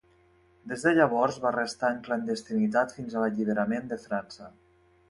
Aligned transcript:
Des 0.71 0.85
de 0.87 0.93
llavors 0.99 1.37
va 1.43 1.51
restar 1.57 1.91
en 1.97 2.01
clandestinitat 2.09 2.97
fins 2.99 3.15
a 3.15 3.23
l'alliberament 3.27 3.89
de 3.95 4.03
França. 4.09 4.53